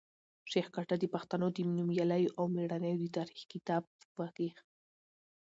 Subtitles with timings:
[0.51, 3.83] شېخ کټه د پښتنو د نومیالیو او مېړنیو د تاریخ کتاب
[4.19, 4.55] وکېښ.